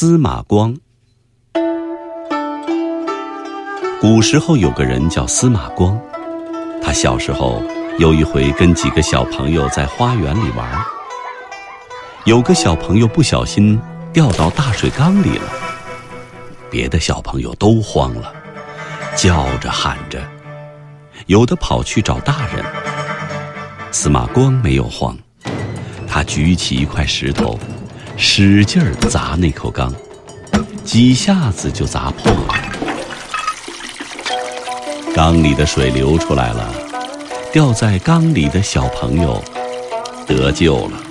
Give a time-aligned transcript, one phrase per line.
[0.00, 0.76] 司马光。
[4.00, 6.00] 古时候有个人叫司马光，
[6.80, 7.60] 他小时候
[7.98, 10.80] 有一回跟几个小朋友在花园里玩，
[12.26, 13.76] 有个小朋友不小心
[14.12, 15.50] 掉到大水缸里了，
[16.70, 18.32] 别的小朋友都慌了，
[19.16, 20.22] 叫着喊着，
[21.26, 22.64] 有的跑去找大人。
[23.90, 25.18] 司马光没有慌，
[26.06, 27.58] 他举起一块石头。
[28.20, 29.94] 使劲儿砸那口缸，
[30.84, 32.54] 几下子就砸破了。
[35.14, 36.68] 缸里的水流出来了，
[37.52, 39.40] 掉在缸里的小朋友
[40.26, 41.07] 得救了。